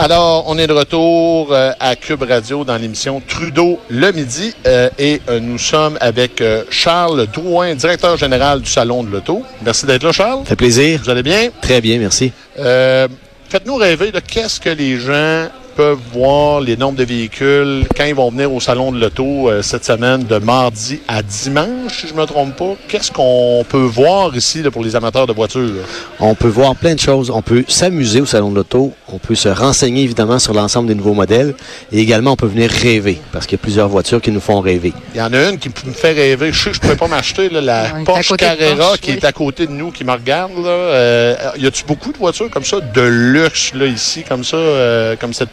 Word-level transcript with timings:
Alors, 0.00 0.44
on 0.46 0.56
est 0.58 0.68
de 0.68 0.72
retour 0.72 1.48
euh, 1.52 1.72
à 1.80 1.96
Cube 1.96 2.22
Radio 2.22 2.64
dans 2.64 2.76
l'émission 2.76 3.20
Trudeau 3.26 3.80
le 3.88 4.12
midi 4.12 4.54
euh, 4.64 4.88
et 4.96 5.20
euh, 5.28 5.40
nous 5.40 5.58
sommes 5.58 5.98
avec 6.00 6.40
euh, 6.40 6.62
Charles 6.70 7.26
Drouin, 7.26 7.74
directeur 7.74 8.16
général 8.16 8.60
du 8.60 8.70
Salon 8.70 9.02
de 9.02 9.10
l'Auto. 9.10 9.42
Merci 9.64 9.86
d'être 9.86 10.04
là, 10.04 10.12
Charles. 10.12 10.42
Ça 10.44 10.50
fait 10.50 10.56
plaisir. 10.56 11.00
Vous 11.02 11.10
allez 11.10 11.24
bien? 11.24 11.48
Très 11.60 11.80
bien, 11.80 11.98
merci. 11.98 12.30
Euh, 12.60 13.08
Faites-nous 13.48 13.74
rêver 13.74 14.12
de 14.12 14.20
qu'est-ce 14.20 14.60
que 14.60 14.68
les 14.68 14.98
gens 14.98 15.48
peuvent 15.78 16.00
voir, 16.12 16.60
les 16.60 16.76
nombres 16.76 16.98
de 16.98 17.04
véhicules, 17.04 17.86
quand 17.96 18.04
ils 18.04 18.14
vont 18.14 18.32
venir 18.32 18.52
au 18.52 18.58
Salon 18.58 18.90
de 18.90 18.98
l'Auto 18.98 19.48
euh, 19.48 19.62
cette 19.62 19.84
semaine, 19.84 20.24
de 20.24 20.38
mardi 20.38 20.98
à 21.06 21.22
dimanche, 21.22 22.00
si 22.00 22.08
je 22.08 22.14
me 22.14 22.24
trompe 22.24 22.56
pas. 22.56 22.74
Qu'est-ce 22.88 23.12
qu'on 23.12 23.64
peut 23.68 23.78
voir 23.84 24.34
ici 24.34 24.60
là, 24.60 24.72
pour 24.72 24.82
les 24.82 24.96
amateurs 24.96 25.28
de 25.28 25.32
voitures? 25.32 25.84
On 26.18 26.34
peut 26.34 26.48
voir 26.48 26.74
plein 26.74 26.96
de 26.96 26.98
choses. 26.98 27.30
On 27.30 27.42
peut 27.42 27.64
s'amuser 27.68 28.20
au 28.20 28.26
Salon 28.26 28.50
de 28.50 28.56
l'Auto. 28.56 28.92
On 29.06 29.18
peut 29.18 29.36
se 29.36 29.48
renseigner 29.48 30.02
évidemment 30.02 30.40
sur 30.40 30.52
l'ensemble 30.52 30.88
des 30.88 30.96
nouveaux 30.96 31.14
modèles. 31.14 31.54
Et 31.92 32.00
également, 32.00 32.32
on 32.32 32.36
peut 32.36 32.48
venir 32.48 32.72
rêver 32.72 33.20
parce 33.30 33.46
qu'il 33.46 33.56
y 33.56 33.60
a 33.60 33.62
plusieurs 33.62 33.88
voitures 33.88 34.20
qui 34.20 34.32
nous 34.32 34.40
font 34.40 34.58
rêver. 34.58 34.92
Il 35.14 35.18
y 35.18 35.22
en 35.22 35.32
a 35.32 35.48
une 35.48 35.58
qui 35.58 35.68
me 35.68 35.92
fait 35.92 36.10
rêver. 36.10 36.50
Je 36.52 36.58
sais 36.58 36.70
que 36.70 36.74
je 36.74 36.80
ne 36.80 36.82
pourrais 36.82 36.96
pas 36.96 37.06
m'acheter 37.06 37.50
la 37.50 37.84
Porsche 38.04 38.34
Carrera 38.34 38.74
Porsche, 38.74 39.00
qui 39.00 39.12
oui. 39.12 39.18
est 39.18 39.24
à 39.24 39.30
côté 39.30 39.68
de 39.68 39.72
nous, 39.72 39.92
qui 39.92 40.02
me 40.02 40.10
regarde. 40.10 40.56
Là. 40.56 40.70
Euh, 40.70 41.36
y 41.56 41.68
a-tu 41.68 41.84
beaucoup 41.84 42.10
de 42.10 42.18
voitures 42.18 42.50
comme 42.50 42.64
ça, 42.64 42.80
de 42.80 43.00
luxe 43.00 43.74
là, 43.74 43.86
ici, 43.86 44.24
comme 44.28 44.42
ça, 44.42 44.56
euh, 44.56 45.14
comme 45.14 45.32
cette 45.32 45.50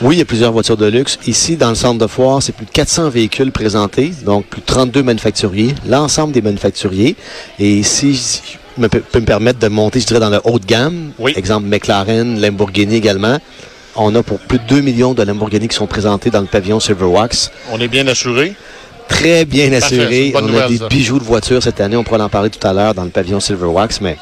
Oui, 0.00 0.16
il 0.16 0.18
y 0.18 0.22
a 0.22 0.24
plusieurs 0.24 0.52
voitures 0.52 0.76
de 0.76 0.86
luxe. 0.86 1.18
Ici, 1.26 1.56
dans 1.56 1.70
le 1.70 1.74
centre 1.74 1.98
de 1.98 2.06
foire, 2.06 2.42
c'est 2.42 2.52
plus 2.52 2.66
de 2.66 2.70
400 2.70 3.10
véhicules 3.10 3.52
présentés, 3.52 4.12
donc 4.24 4.46
plus 4.46 4.60
de 4.60 4.66
32 4.66 5.02
manufacturiers, 5.02 5.74
l'ensemble 5.86 6.32
des 6.32 6.42
manufacturiers. 6.42 7.16
Et 7.58 7.70
ici, 7.78 8.16
si 8.16 8.42
je 8.76 8.80
me 8.80 8.88
peux, 8.88 9.02
me 9.20 9.24
permettre 9.24 9.58
de 9.58 9.68
monter, 9.68 10.00
je 10.00 10.06
dirais, 10.06 10.20
dans 10.20 10.30
le 10.30 10.40
haut 10.44 10.58
de 10.58 10.66
gamme. 10.66 11.12
Oui. 11.18 11.32
Exemple, 11.36 11.66
McLaren, 11.68 12.40
Lamborghini 12.40 12.96
également. 12.96 13.38
On 13.96 14.14
a 14.14 14.22
pour 14.22 14.38
plus 14.38 14.58
de 14.58 14.64
2 14.68 14.80
millions 14.80 15.14
de 15.14 15.22
Lamborghini 15.22 15.68
qui 15.68 15.76
sont 15.76 15.86
présentés 15.86 16.30
dans 16.30 16.40
le 16.40 16.46
pavillon 16.46 16.80
Silverwax. 16.80 17.50
On 17.72 17.80
est 17.80 17.88
bien 17.88 18.06
assuré. 18.06 18.54
Très 19.08 19.44
bien 19.44 19.72
assuré. 19.72 20.32
On 20.34 20.38
a 20.38 20.42
nouvelle, 20.42 20.68
des 20.68 20.78
ça. 20.78 20.88
bijoux 20.88 21.18
de 21.18 21.24
voiture 21.24 21.62
cette 21.62 21.80
année. 21.80 21.96
On 21.96 22.04
pourra 22.04 22.24
en 22.24 22.28
parler 22.28 22.50
tout 22.50 22.64
à 22.66 22.72
l'heure 22.72 22.94
dans 22.94 23.02
le 23.04 23.10
pavillon 23.10 23.40
Silverwax, 23.40 24.00
mais 24.00 24.16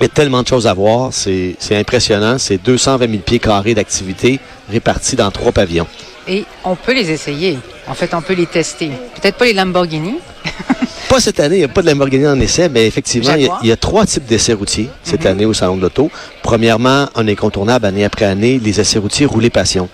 il 0.00 0.04
y 0.04 0.06
a 0.06 0.08
tellement 0.08 0.42
de 0.42 0.48
choses 0.48 0.66
à 0.66 0.74
voir. 0.74 1.10
C'est 1.12 1.56
impressionnant. 1.72 2.36
C'est 2.38 2.58
220 2.58 3.06
000 3.10 3.22
pieds 3.22 3.38
carrés 3.38 3.74
d'activité 3.74 4.40
répartis 4.70 5.16
dans 5.16 5.30
trois 5.30 5.52
pavillons. 5.52 5.86
Et 6.26 6.44
on 6.64 6.74
peut 6.74 6.94
les 6.94 7.10
essayer. 7.10 7.58
En 7.86 7.94
fait, 7.94 8.14
on 8.14 8.22
peut 8.22 8.32
les 8.34 8.46
tester. 8.46 8.90
Peut-être 9.20 9.36
pas 9.36 9.44
les 9.44 9.52
Lamborghini. 9.52 10.14
Pas 11.08 11.20
cette 11.20 11.38
année, 11.38 11.56
il 11.56 11.58
n'y 11.58 11.64
a 11.64 11.68
pas 11.68 11.82
de 11.82 11.86
Lamborghini 11.86 12.26
en 12.26 12.40
essai, 12.40 12.68
mais 12.70 12.86
effectivement, 12.86 13.34
il 13.34 13.42
y, 13.42 13.44
a, 13.44 13.46
Jaguar. 13.46 13.60
il 13.62 13.68
y 13.68 13.72
a 13.72 13.76
trois 13.76 14.06
types 14.06 14.24
d'essais 14.24 14.54
routiers 14.54 14.88
cette 15.02 15.20
Mhm. 15.24 15.26
année 15.30 15.44
au 15.44 15.52
Salon 15.52 15.76
de 15.76 15.82
l'Auto. 15.82 16.10
Premièrement, 16.42 17.08
un 17.14 17.28
incontournable 17.28 17.84
année 17.86 18.04
après 18.04 18.24
année, 18.24 18.58
les 18.58 18.80
essais 18.80 18.98
routiers 18.98 19.26
roulés 19.26 19.50
passion. 19.50 19.88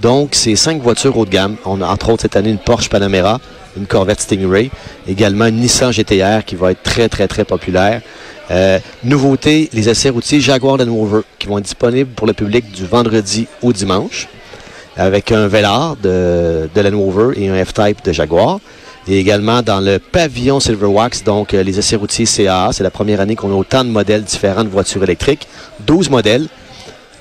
Donc, 0.00 0.30
c'est 0.32 0.56
cinq 0.56 0.82
voitures 0.82 1.16
haut 1.16 1.24
de 1.24 1.30
gamme. 1.30 1.56
On 1.64 1.80
a 1.80 1.86
entre 1.86 2.10
autres 2.10 2.22
cette 2.22 2.36
année 2.36 2.50
une 2.50 2.58
Porsche 2.58 2.88
Panamera, 2.88 3.40
une 3.76 3.86
Corvette 3.86 4.20
Stingray, 4.20 4.70
également 5.08 5.46
une 5.46 5.56
Nissan 5.56 5.92
GTR 5.92 6.44
qui 6.44 6.54
va 6.54 6.72
être 6.72 6.82
très, 6.82 7.08
très, 7.08 7.28
très 7.28 7.44
populaire. 7.44 8.02
Euh, 8.50 8.78
nouveauté, 9.02 9.68
les 9.72 9.88
essais 9.88 10.10
routiers 10.10 10.40
Jaguar 10.40 10.76
Land 10.76 10.92
Rover 10.92 11.22
qui 11.38 11.48
vont 11.48 11.58
être 11.58 11.64
disponibles 11.64 12.10
pour 12.10 12.26
le 12.26 12.32
public 12.32 12.70
du 12.70 12.86
vendredi 12.86 13.48
au 13.62 13.72
dimanche 13.72 14.28
avec 14.96 15.32
un 15.32 15.46
Velar 15.46 15.96
de, 15.96 16.68
Land 16.74 16.98
Rover 16.98 17.40
et 17.40 17.48
un 17.48 17.64
F-Type 17.64 18.04
de 18.04 18.12
Jaguar. 18.12 18.60
Et 19.08 19.20
également 19.20 19.62
dans 19.62 19.78
le 19.78 20.00
pavillon 20.00 20.58
Silverwax, 20.58 21.22
donc 21.22 21.54
euh, 21.54 21.62
les 21.62 21.78
essais 21.78 21.94
routiers 21.94 22.26
CAA. 22.26 22.70
C'est 22.72 22.82
la 22.82 22.90
première 22.90 23.20
année 23.20 23.36
qu'on 23.36 23.52
a 23.52 23.54
autant 23.54 23.84
de 23.84 23.90
modèles 23.90 24.24
différents 24.24 24.64
de 24.64 24.68
voitures 24.68 25.04
électriques. 25.04 25.46
12 25.86 26.10
modèles. 26.10 26.48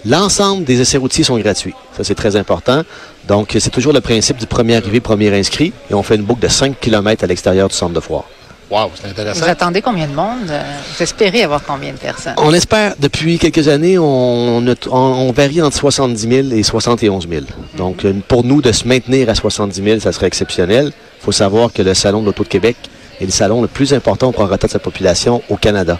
L'ensemble 0.05 0.63
des 0.65 0.81
essais 0.81 0.97
routiers 0.97 1.23
sont 1.23 1.37
gratuits. 1.39 1.73
Ça, 1.97 2.03
c'est 2.03 2.15
très 2.15 2.35
important. 2.35 2.83
Donc, 3.27 3.55
c'est 3.59 3.71
toujours 3.71 3.93
le 3.93 4.01
principe 4.01 4.37
du 4.37 4.45
premier 4.45 4.75
arrivé, 4.75 4.99
premier 4.99 5.35
inscrit. 5.37 5.73
Et 5.89 5.93
on 5.93 6.03
fait 6.03 6.15
une 6.15 6.23
boucle 6.23 6.41
de 6.41 6.47
5 6.47 6.79
km 6.79 7.23
à 7.23 7.27
l'extérieur 7.27 7.67
du 7.69 7.75
centre 7.75 7.93
de 7.93 7.99
foire. 7.99 8.25
Wow, 8.69 8.91
c'est 8.95 9.09
intéressant. 9.09 9.43
Vous 9.45 9.49
attendez 9.49 9.81
combien 9.81 10.07
de 10.07 10.13
monde? 10.13 10.47
Vous 10.47 11.03
espérez 11.03 11.43
avoir 11.43 11.63
combien 11.63 11.91
de 11.93 11.97
personnes? 11.97 12.33
On 12.37 12.53
espère, 12.53 12.95
depuis 12.99 13.37
quelques 13.37 13.67
années, 13.67 13.97
on, 13.97 14.57
on, 14.57 14.65
on 14.91 15.31
varie 15.31 15.61
entre 15.61 15.77
70 15.77 16.21
000 16.21 16.47
et 16.51 16.63
71 16.63 17.27
000. 17.29 17.45
Donc, 17.77 18.05
pour 18.27 18.43
nous, 18.43 18.61
de 18.61 18.71
se 18.71 18.87
maintenir 18.87 19.29
à 19.29 19.35
70 19.35 19.83
000, 19.83 19.99
ça 19.99 20.11
serait 20.11 20.27
exceptionnel. 20.27 20.91
Il 21.21 21.25
faut 21.25 21.31
savoir 21.31 21.71
que 21.73 21.81
le 21.81 21.93
Salon 21.93 22.21
de 22.21 22.27
l'Auto 22.27 22.43
de 22.43 22.49
Québec 22.49 22.75
est 23.21 23.25
le 23.25 23.31
salon 23.31 23.61
le 23.61 23.67
plus 23.67 23.93
important 23.93 24.29
au 24.29 24.31
prorata 24.31 24.67
de 24.67 24.71
sa 24.71 24.79
population 24.79 25.41
au 25.49 25.55
Canada. 25.55 25.99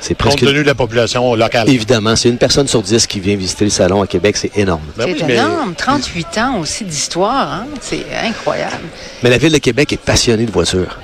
C'est 0.00 0.14
Compte 0.14 0.32
presque... 0.36 0.40
tenu 0.40 0.60
de 0.62 0.66
la 0.66 0.74
population 0.74 1.34
locale. 1.34 1.68
Évidemment, 1.68 2.14
c'est 2.16 2.28
une 2.28 2.38
personne 2.38 2.68
sur 2.68 2.82
dix 2.82 3.06
qui 3.06 3.18
vient 3.20 3.36
visiter 3.36 3.64
le 3.64 3.70
salon 3.70 4.02
à 4.02 4.06
Québec, 4.06 4.36
c'est 4.36 4.56
énorme. 4.56 4.82
Ben 4.96 5.04
c'est 5.08 5.12
oui, 5.14 5.22
mais- 5.26 5.34
énorme. 5.34 5.74
38 5.76 6.38
ans 6.38 6.58
aussi 6.60 6.84
d'histoire. 6.84 7.52
Hein? 7.52 7.66
C'est 7.80 8.04
incroyable. 8.24 8.84
Mais 9.22 9.30
la 9.30 9.38
ville 9.38 9.52
de 9.52 9.58
Québec 9.58 9.92
est 9.92 10.00
passionnée 10.00 10.44
de 10.46 10.52
voitures. 10.52 10.98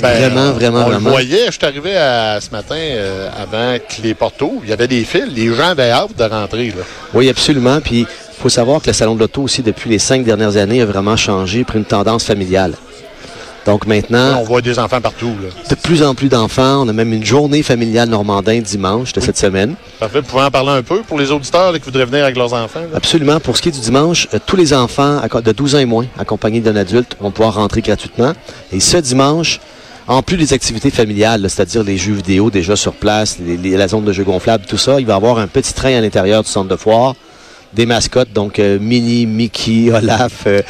Ben, 0.00 0.10
vraiment, 0.16 0.52
vraiment, 0.52 0.78
on 0.78 0.90
vraiment. 0.90 1.06
le 1.06 1.10
voyait, 1.10 1.46
je 1.46 1.50
suis 1.52 1.64
arrivé 1.64 1.96
à- 1.96 2.38
ce 2.40 2.50
matin 2.50 2.76
euh, 2.76 3.28
avant 3.36 3.76
que 3.78 4.00
les 4.02 4.14
portes 4.14 4.40
ouvrent. 4.42 4.60
Il 4.62 4.70
y 4.70 4.72
avait 4.72 4.86
des 4.86 5.02
fils. 5.04 5.24
Les 5.34 5.52
gens 5.52 5.70
avaient 5.70 5.90
hâte 5.90 6.16
de 6.16 6.22
rentrer. 6.24 6.68
Là. 6.68 6.84
Oui, 7.14 7.28
absolument. 7.28 7.80
Puis, 7.80 8.00
il 8.02 8.06
faut 8.40 8.48
savoir 8.48 8.80
que 8.80 8.86
le 8.86 8.92
Salon 8.92 9.16
de 9.16 9.20
l'Auto 9.20 9.42
aussi, 9.42 9.60
depuis 9.62 9.90
les 9.90 9.98
cinq 9.98 10.22
dernières 10.24 10.56
années, 10.56 10.82
a 10.82 10.86
vraiment 10.86 11.16
changé, 11.16 11.64
pris 11.64 11.78
une 11.78 11.84
tendance 11.84 12.22
familiale. 12.22 12.74
Donc 13.68 13.86
maintenant, 13.86 14.38
On 14.40 14.44
voit 14.44 14.62
des 14.62 14.78
enfants 14.78 14.98
partout. 14.98 15.34
Là. 15.42 15.50
De 15.68 15.74
plus 15.74 16.02
en 16.02 16.14
plus 16.14 16.30
d'enfants. 16.30 16.84
On 16.84 16.88
a 16.88 16.92
même 16.94 17.12
une 17.12 17.22
journée 17.24 17.62
familiale 17.62 18.08
normandin 18.08 18.60
dimanche 18.60 19.12
de 19.12 19.20
cette 19.20 19.36
semaine. 19.36 19.74
Parfait. 20.00 20.20
Vous 20.22 20.26
pouvez 20.26 20.42
en 20.44 20.50
parler 20.50 20.70
un 20.70 20.82
peu 20.82 21.02
pour 21.02 21.18
les 21.18 21.30
auditeurs 21.30 21.70
là, 21.72 21.78
qui 21.78 21.84
voudraient 21.84 22.06
venir 22.06 22.24
avec 22.24 22.38
leurs 22.38 22.54
enfants. 22.54 22.80
là? 22.80 22.96
Absolument. 22.96 23.38
Pour 23.40 23.58
ce 23.58 23.62
qui 23.62 23.68
est 23.68 23.72
du 23.72 23.80
dimanche, 23.80 24.26
euh, 24.32 24.38
tous 24.46 24.56
les 24.56 24.72
enfants 24.72 25.20
de 25.44 25.52
12 25.52 25.74
ans 25.74 25.80
et 25.80 25.84
moins, 25.84 26.06
accompagnés 26.18 26.60
d'un 26.60 26.76
adulte, 26.76 27.14
vont 27.20 27.30
pouvoir 27.30 27.56
rentrer 27.56 27.82
gratuitement. 27.82 28.32
Et 28.72 28.80
ce 28.80 28.96
dimanche, 28.96 29.60
en 30.06 30.22
plus 30.22 30.38
des 30.38 30.54
activités 30.54 30.90
familiales, 30.90 31.42
c'est-à-dire 31.50 31.82
les 31.84 31.98
jeux 31.98 32.14
vidéo 32.14 32.50
déjà 32.50 32.74
sur 32.74 32.94
place, 32.94 33.36
les- 33.38 33.58
les- 33.58 33.76
la 33.76 33.86
zone 33.88 34.04
de 34.06 34.12
jeux 34.14 34.24
gonflables, 34.24 34.64
tout 34.64 34.78
ça, 34.78 34.98
il 34.98 35.04
va 35.04 35.12
y 35.12 35.16
avoir 35.16 35.38
un 35.38 35.46
petit 35.46 35.74
train 35.74 35.94
à 35.94 36.00
l'intérieur 36.00 36.42
du 36.42 36.48
centre 36.48 36.68
de 36.70 36.76
foire, 36.76 37.14
des 37.74 37.84
mascottes, 37.84 38.32
donc 38.32 38.58
euh, 38.60 38.78
Minnie, 38.80 39.26
Mickey, 39.26 39.90
Olaf, 39.92 40.44
euh, 40.46 40.62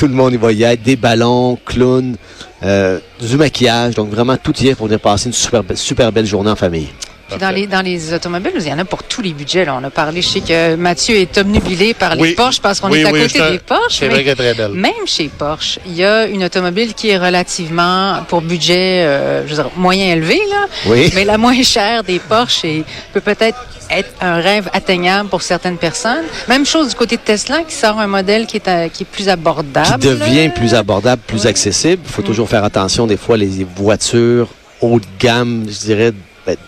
tout 0.00 0.08
le 0.08 0.14
monde 0.14 0.32
y 0.32 0.38
va 0.38 0.50
y 0.50 0.62
être, 0.62 0.82
des 0.82 0.96
ballons, 0.96 1.58
clowns, 1.62 2.16
euh, 2.62 2.98
du 3.20 3.36
maquillage, 3.36 3.94
donc 3.94 4.08
vraiment 4.08 4.38
tout 4.38 4.56
y 4.62 4.68
est 4.68 4.74
pour 4.74 4.86
venir 4.86 4.98
passer 4.98 5.26
une 5.26 5.34
super, 5.34 5.62
super 5.74 6.10
belle 6.10 6.24
journée 6.24 6.50
en 6.50 6.56
famille. 6.56 6.88
Puis 7.30 7.38
dans 7.38 7.50
les, 7.50 7.66
dans 7.66 7.80
les 7.82 8.12
automobiles, 8.12 8.52
il 8.56 8.66
y 8.68 8.72
en 8.72 8.78
a 8.78 8.84
pour 8.84 9.02
tous 9.04 9.22
les 9.22 9.32
budgets. 9.32 9.64
Là. 9.64 9.78
On 9.80 9.84
a 9.84 9.90
parlé, 9.90 10.20
je 10.22 10.28
sais 10.28 10.40
que 10.40 10.74
Mathieu 10.76 11.16
est 11.16 11.36
omnubilé 11.38 11.94
par 11.94 12.14
les 12.14 12.22
Oui. 12.22 12.32
Porsche 12.34 12.60
parce 12.60 12.80
qu'on 12.80 12.90
Oui, 12.90 13.00
est 13.00 13.04
à 13.06 13.12
oui, 13.12 13.22
côté 13.22 13.38
des 13.52 13.58
Porsche. 13.58 13.98
C'est 13.98 14.08
mais- 14.08 14.14
vrai 14.14 14.24
qu'elle 14.24 14.32
est 14.32 14.36
très 14.36 14.54
belle. 14.54 14.72
Même 14.72 15.06
chez 15.06 15.28
Porsche, 15.28 15.78
il 15.86 15.94
y 15.94 16.04
a 16.04 16.26
une 16.26 16.44
automobile 16.44 16.94
qui 16.94 17.10
est 17.10 17.18
relativement, 17.18 18.22
pour 18.28 18.40
budget, 18.42 19.04
euh, 19.04 19.44
je 19.46 19.54
veux 19.54 19.62
dire, 19.62 19.70
moyen 19.76 20.12
élevé, 20.12 20.40
là, 20.50 20.66
Oui. 20.86 21.10
mais 21.14 21.24
la 21.24 21.38
moins 21.38 21.62
chère 21.62 22.02
des 22.04 22.18
Porsche 22.18 22.64
et 22.64 22.84
peut 23.12 23.20
peut-être 23.20 23.58
être 23.92 24.10
un 24.20 24.36
rêve 24.36 24.68
atteignable 24.72 25.28
pour 25.28 25.42
certaines 25.42 25.76
personnes. 25.76 26.24
Même 26.48 26.64
chose 26.64 26.90
du 26.90 26.94
côté 26.94 27.16
de 27.16 27.22
Tesla 27.22 27.62
qui 27.66 27.74
sort 27.74 27.98
un 27.98 28.06
modèle 28.06 28.46
qui 28.46 28.56
est, 28.58 28.68
à- 28.68 28.88
qui 28.88 29.02
est 29.02 29.06
plus 29.06 29.28
abordable. 29.28 30.00
qui 30.00 30.06
devient 30.08 30.48
plus 30.48 30.74
abordable, 30.74 31.20
plus 31.26 31.42
Oui. 31.42 31.48
accessible. 31.48 32.00
Il 32.06 32.12
faut 32.12 32.22
toujours 32.22 32.48
faire 32.48 32.62
attention, 32.62 33.06
des 33.08 33.16
fois, 33.16 33.36
les 33.36 33.66
voitures 33.76 34.48
haut 34.80 35.00
de 35.00 35.06
gamme, 35.18 35.66
je 35.68 35.78
dirais, 35.86 36.12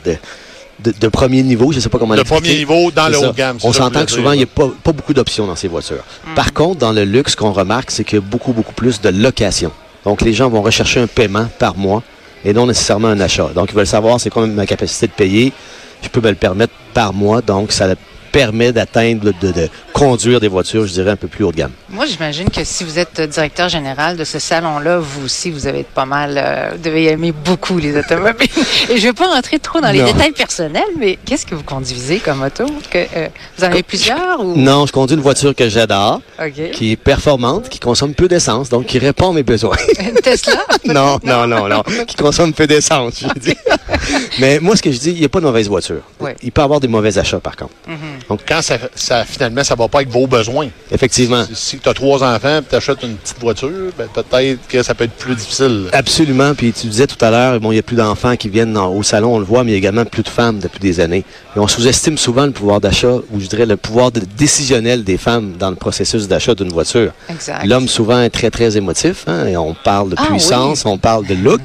de, 0.05 0.17
de- 0.85 0.95
de 0.99 1.09
premier 1.09 1.43
niveau, 1.43 1.71
je 1.73 1.77
ne 1.77 1.83
sais 1.83 1.89
pas 1.89 1.99
comment 1.99 2.15
Le 2.15 2.21
l'expliquer. 2.21 2.43
premier 2.43 2.59
niveau 2.59 2.91
dans 2.91 3.09
le 3.09 3.19
haut 3.19 3.27
de 3.33 3.37
gamme. 3.37 3.59
On 3.63 3.71
que 3.71 3.77
s'entend 3.77 4.05
que 4.05 4.11
souvent, 4.11 4.33
il 4.33 4.39
n'y 4.39 4.43
a 4.45 4.47
pas, 4.47 4.69
pas 4.83 4.93
beaucoup 4.93 5.15
d'options 5.15 5.47
dans 5.47 5.57
ces 5.57 5.69
voitures. 5.69 6.03
Mm. 6.27 6.35
Par 6.35 6.53
contre, 6.53 6.79
dans 6.81 6.93
le 6.93 7.05
luxe, 7.05 7.33
ce 7.33 7.37
qu'on 7.37 7.53
remarque, 7.53 7.91
c'est 7.91 8.05
qu'il 8.05 8.17
y 8.19 8.23
a 8.23 8.25
beaucoup, 8.25 8.53
beaucoup 8.53 8.73
plus 8.75 9.01
de 9.01 9.09
location. 9.11 9.71
Donc, 10.05 10.23
les 10.23 10.33
gens 10.33 10.49
vont 10.49 10.63
rechercher 10.63 11.01
un 11.01 11.07
paiement 11.07 11.47
par 11.59 11.77
mois 11.77 12.03
et 12.45 12.53
non 12.53 12.67
nécessairement 12.67 13.09
un 13.09 13.21
achat. 13.21 13.51
Donc, 13.55 13.71
ils 13.71 13.77
veulent 13.77 13.87
savoir 13.87 14.19
c'est 14.21 14.31
quoi 14.31 14.47
ma 14.47 14.67
capacité 14.67 15.07
de 15.07 15.13
payer. 15.13 15.53
Je 16.03 16.09
peux 16.09 16.21
me 16.21 16.29
le 16.31 16.35
permettre 16.35 16.73
par 16.93 17.13
mois. 17.13 17.41
Donc, 17.41 17.71
ça 17.73 17.87
permet 18.33 18.73
d'atteindre, 18.73 19.33
de, 19.41 19.53
de 19.53 19.69
conduire 19.93 20.41
des 20.41 20.49
voitures, 20.49 20.87
je 20.87 20.93
dirais, 20.93 21.11
un 21.11 21.17
peu 21.17 21.29
plus 21.29 21.45
haut 21.45 21.53
de 21.53 21.57
gamme. 21.59 21.71
Moi, 21.91 22.07
j'imagine 22.07 22.49
que 22.51 22.65
si 22.65 22.83
vous 22.83 22.99
êtes 22.99 23.21
directeur 23.21 23.69
général 23.69 24.17
de 24.17 24.25
ce 24.25 24.39
salon-là, 24.39 24.99
vous 24.99 25.27
aussi, 25.27 25.51
vous 25.51 25.67
avez 25.67 25.83
pas 25.85 26.07
mal, 26.07 26.35
euh, 26.37 26.71
vous 26.73 26.83
devez 26.83 27.07
aimer 27.09 27.31
beaucoup 27.33 27.79
les 27.79 27.97
automobiles. 27.97 28.49
Et 28.91 28.97
je 28.97 29.03
ne 29.07 29.09
vais 29.09 29.13
pas 29.13 29.29
rentrer 29.29 29.59
trop 29.59 29.81
dans 29.81 29.91
les 29.91 30.01
Non. 30.01 30.07
détails 30.07 30.33
personnels, 30.33 30.83
mais 30.99 31.19
qu'est-ce 31.25 31.45
que 31.47 31.55
vous 31.55 31.63
conduisez 31.63 32.19
comme 32.19 32.43
auto? 32.43 32.65
Que, 32.91 32.99
euh, 33.17 33.29
vous 33.59 33.65
en 33.65 33.69
avez 33.69 33.83
plusieurs 33.83 34.41
ou? 34.41 34.57
Non, 34.57 34.87
je 34.87 34.93
conduis 34.93 35.15
une 35.17 35.23
voiture 35.23 35.55
que 35.55 35.69
j'adore, 35.69 36.21
qui 36.73 36.93
est 36.93 36.97
performante, 36.97 37.69
qui 37.69 37.79
consomme 37.79 38.15
peu 38.15 38.29
d'essence, 38.29 38.71
donc 38.71 38.87
qui 38.87 38.99
répond 38.99 39.31
à 39.31 39.35
mes 39.35 39.43
besoins. 39.43 39.77
Une 40.01 40.15
Tesla? 40.15 40.65
non, 40.87 41.19
non, 41.23 41.47
non, 41.47 41.69
non, 41.69 41.83
qui 42.07 42.17
consomme 42.17 42.53
peu 42.55 42.67
d'essence, 42.67 43.21
je 43.23 43.39
dis. 43.39 43.57
Mais 44.41 44.59
moi, 44.59 44.75
ce 44.77 44.83
que 44.83 44.91
je 44.91 44.99
dis, 44.99 45.11
il 45.11 45.19
n'y 45.19 45.25
a 45.25 45.29
pas 45.29 45.41
de 45.41 45.45
mauvaise 45.45 45.69
voiture. 45.69 46.01
Il 46.43 46.51
peut 46.51 46.63
y 46.63 46.65
avoir 46.65 46.81
des 46.81 46.89
mauvais 46.89 47.17
achats, 47.19 47.41
par 47.41 47.57
contre. 47.57 47.73
Mhm. 47.87 47.97
Donc, 48.29 48.41
quand 48.47 48.63
ça, 48.63 48.79
ça, 48.95 49.25
finalement, 49.25 49.63
ça 49.65 49.75
va 49.75 49.89
pas 49.89 49.99
avec 49.99 50.09
vos 50.11 50.27
besoins. 50.27 50.69
Effectivement. 50.91 51.45
Si, 51.47 51.55
si 51.55 51.79
tu 51.79 51.89
as 51.89 51.95
trois 51.95 52.23
enfants 52.23 52.59
et 52.59 52.63
tu 52.69 52.75
achètes 52.77 53.03
une 53.03 53.17
petite 53.17 53.39
voiture, 53.41 53.91
ben, 53.99 54.07
peut-être 54.13 54.67
que 54.69 54.83
ça 54.83 54.95
peut 54.95 55.05
être 55.05 55.13
plus 55.13 55.35
difficile. 55.35 55.89
Absolument. 55.93 56.55
Puis 56.55 56.73
tu 56.73 56.87
disais 56.87 57.07
tout 57.07 57.23
à 57.25 57.31
l'heure, 57.31 57.61
bon, 57.61 57.71
il 57.73 57.75
n'y 57.75 57.81
a 57.81 57.83
plus 57.83 57.97
d'enfants 57.97 58.37
qui 58.37 58.49
viennent 58.49 58.73
dans- 58.73 58.89
au 58.93 59.03
salon, 59.03 59.35
on 59.35 59.39
le 59.39 59.45
voit, 59.45 59.65
mais 59.65 59.71
il 59.71 59.75
y 59.75 59.77
a 59.77 59.79
également 59.79 60.05
plus 60.05 60.23
de 60.23 60.29
femmes 60.29 60.59
depuis 60.59 60.81
des 60.81 61.01
années. 61.01 61.25
Et 61.57 61.59
on 61.59 61.69
sous-estime 61.69 62.17
souvent 62.19 62.47
le 62.47 62.53
pouvoir 62.53 62.81
d'achat, 62.81 63.13
ou 63.31 63.41
je 63.41 63.47
dirais 63.47 63.67
le 63.67 63.77
pouvoir 63.77 64.11
de- 64.13 64.21
décisionnel 64.37 65.05
des 65.05 65.19
femmes 65.19 65.55
dans 65.59 65.71
le 65.71 65.77
processus 65.77 66.29
d'achat 66.29 66.55
d'une 66.55 66.73
voiture. 66.73 67.13
Exact. 67.29 67.65
L'homme 67.67 67.89
souvent 67.89 68.21
est 68.23 68.31
très, 68.31 68.51
très 68.51 68.77
émotif. 68.77 69.25
hein, 69.27 69.47
et 69.47 69.57
on 69.57 69.75
parle 69.75 70.11
de 70.11 70.17
Ah, 70.19 70.27
puissance, 70.27 70.85
on 70.87 70.97
parle 70.99 71.27
de 71.27 71.35
look. 71.35 71.61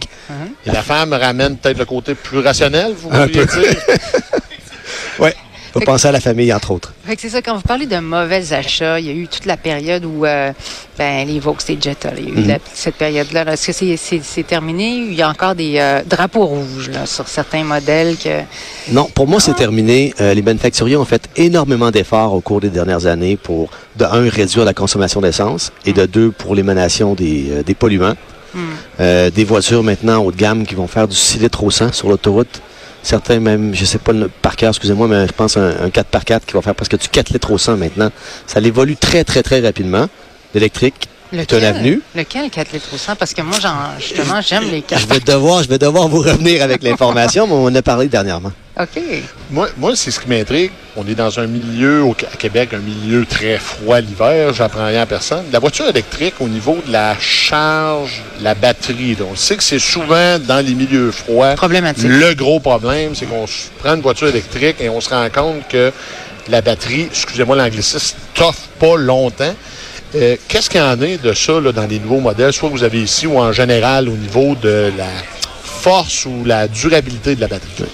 Et 0.65 0.71
la 0.71 0.81
femme 0.81 1.13
ramène 1.13 1.55
peut-être 1.57 1.77
le 1.77 1.85
côté 1.85 2.15
plus 2.15 2.39
rationnel, 2.39 2.93
vous 2.97 3.09
peu. 3.09 3.27
dire? 3.27 3.45
Ouais. 5.19 5.35
Faut 5.73 5.79
penser 5.81 6.07
à 6.07 6.11
la 6.11 6.19
famille, 6.19 6.51
entre 6.53 6.71
autres. 6.71 6.93
Fait 7.05 7.15
que 7.15 7.21
c'est 7.21 7.29
ça, 7.29 7.41
quand 7.41 7.55
vous 7.55 7.61
parlez 7.61 7.85
de 7.85 7.97
mauvais 7.99 8.53
achats, 8.53 8.99
il 8.99 9.05
y 9.05 9.09
a 9.09 9.13
eu 9.13 9.27
toute 9.27 9.45
la 9.45 9.57
période 9.57 10.05
où 10.05 10.25
euh, 10.25 10.51
ben, 10.97 11.27
les 11.27 11.39
Vaux, 11.39 11.55
les 11.67 11.77
Jetta, 11.79 12.11
il 12.17 12.23
y 12.23 12.27
a 12.27 12.29
eu 12.29 12.41
Mhm. 12.41 12.47
la- 12.47 12.57
cette 12.73 12.95
période-là. 12.95 13.43
là. 13.43 13.53
Est-ce 13.53 13.67
que 13.71 14.21
c'est, 14.23 14.43
terminé? 14.47 14.89
Il 15.09 15.13
y 15.13 15.21
a 15.21 15.29
encore 15.29 15.55
des 15.55 15.75
euh, 15.77 16.01
drapeaux 16.07 16.45
rouges 16.45 16.89
là, 16.89 17.05
sur 17.05 17.27
certains 17.27 17.63
modèles 17.63 18.15
que. 18.17 18.41
Non, 18.91 19.05
pour 19.13 19.27
moi, 19.27 19.39
c'est 19.39 19.55
terminé. 19.55 20.13
Euh, 20.21 20.33
les 20.33 20.41
manufacturiers 20.41 20.97
ont 20.97 21.05
fait 21.05 21.27
énormément 21.35 21.91
d'efforts 21.91 22.33
au 22.33 22.41
cours 22.41 22.61
des 22.61 22.69
dernières 22.69 23.05
années 23.05 23.37
pour, 23.37 23.69
de 23.97 24.05
un, 24.05 24.29
réduire 24.29 24.65
la 24.65 24.73
consommation 24.73 25.21
d'essence 25.21 25.71
et 25.85 25.93
de 25.93 26.05
deux, 26.05 26.31
pour 26.31 26.55
l'émanation 26.55 27.13
des, 27.13 27.63
des 27.65 27.73
polluants. 27.73 28.15
Euh, 28.99 29.29
des 29.29 29.43
voitures 29.43 29.83
maintenant 29.83 30.17
haut 30.23 30.31
de 30.31 30.37
gamme 30.37 30.65
qui 30.65 30.73
vont 30.73 30.87
faire 30.87 31.07
du 31.07 31.15
6 31.15 31.37
litres 31.39 31.63
au 31.63 31.69
100 31.69 31.93
sur 31.93 32.09
l'autoroute. 32.09 32.61
Certains 33.03 33.39
même, 33.39 33.73
je 33.73 33.85
sais 33.85 33.99
pas 33.99 34.11
le- 34.11 34.27
par 34.27 34.55
cœur, 34.55 34.69
excusez-moi, 34.69 35.07
mais 35.07 35.27
je 35.27 35.31
pense 35.31 35.55
un, 35.57 35.69
un 35.81 35.89
4x4 35.89 36.41
qui 36.45 36.53
va 36.53 36.61
faire 36.61 36.75
presque 36.75 36.97
du 36.99 37.07
4 37.07 37.29
litres 37.29 37.51
au 37.51 37.57
100 37.57 37.77
maintenant. 37.77 38.09
Ça 38.47 38.59
évolue 38.59 38.97
très, 38.97 39.23
très, 39.23 39.43
très 39.43 39.59
rapidement. 39.61 40.07
L'électrique 40.53 41.07
un 41.33 41.63
avenue. 41.63 42.01
Lequel 42.15 42.49
4 42.49 42.71
litres 42.73 42.89
au 42.93 42.97
100? 42.97 43.15
Parce 43.15 43.33
que 43.33 43.41
moi, 43.41 43.57
justement, 43.99 44.41
j'aime 44.41 44.69
les 44.71 44.81
4 44.81 45.01
Je 45.01 45.07
vais 45.07 45.19
devoir, 45.19 45.63
je 45.63 45.69
vais 45.69 45.77
devoir 45.77 46.07
vous 46.07 46.19
revenir 46.21 46.63
avec 46.63 46.83
l'information, 46.83 47.47
mais 47.47 47.53
on 47.53 47.65
en 47.65 47.75
a 47.75 47.81
parlé 47.81 48.07
dernièrement. 48.07 48.51
OK. 48.79 49.01
Moi, 49.49 49.69
moi 49.77 49.95
c'est 49.95 50.11
ce 50.11 50.19
qui 50.19 50.29
m'intrigue. 50.29 50.71
On 50.95 51.07
est 51.07 51.15
dans 51.15 51.39
un 51.39 51.47
milieu 51.47 52.03
au, 52.03 52.11
à 52.11 52.35
Québec, 52.37 52.69
un 52.73 52.77
milieu 52.77 53.25
très 53.25 53.57
froid 53.57 53.99
l'hiver. 53.99 54.53
J'apprends 54.53 54.85
rien 54.85 55.01
à 55.01 55.05
personne. 55.07 55.45
La 55.51 55.59
voiture 55.59 55.87
électrique, 55.87 56.35
au 56.39 56.47
niveau 56.47 56.77
de 56.85 56.91
la 56.91 57.15
charge, 57.19 58.21
la 58.41 58.53
batterie, 58.53 59.15
là, 59.15 59.25
on 59.31 59.35
sait 59.35 59.57
que 59.57 59.63
c'est 59.63 59.79
souvent 59.79 60.37
dans 60.39 60.63
les 60.63 60.75
milieux 60.75 61.11
froids. 61.11 61.55
Problématique. 61.55 62.05
Le 62.07 62.33
gros 62.35 62.59
problème, 62.59 63.15
c'est 63.15 63.25
qu'on 63.25 63.47
se 63.47 63.69
prend 63.79 63.95
une 63.95 64.01
voiture 64.01 64.27
électrique 64.27 64.77
et 64.79 64.89
on 64.89 65.01
se 65.01 65.09
rend 65.09 65.27
compte 65.29 65.67
que 65.67 65.91
la 66.49 66.61
batterie, 66.61 67.07
excusez-moi 67.09 67.55
l'anglicisme, 67.55 68.17
t'offre 68.35 68.67
pas 68.79 68.95
longtemps. 68.95 69.55
Euh, 70.15 70.35
Qu'est-ce 70.47 70.69
qu'il 70.69 70.79
y 70.79 70.83
en 70.83 71.01
est 71.01 71.21
de 71.21 71.33
ça 71.33 71.59
là, 71.59 71.71
dans 71.71 71.87
les 71.87 71.99
nouveaux 71.99 72.21
modèles, 72.21 72.53
soit 72.53 72.69
que 72.69 72.73
vous 72.73 72.83
avez 72.83 73.01
ici 73.01 73.27
ou 73.27 73.39
en 73.39 73.51
général 73.51 74.07
au 74.07 74.15
niveau 74.15 74.55
de 74.55 74.91
la 74.95 75.09
force 75.63 76.25
ou 76.25 76.43
la 76.45 76.67
durabilité 76.67 77.35
de 77.35 77.41
la 77.41 77.47
batterie? 77.47 77.89